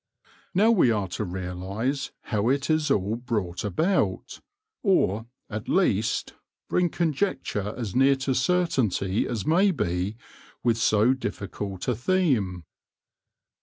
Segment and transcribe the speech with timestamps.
[0.55, 4.39] Now we are to realise how it is all brought about;
[4.81, 6.33] or, at least,
[6.67, 10.17] bring conjecture as near to certainty as may be
[10.63, 12.63] with so difficult a theme.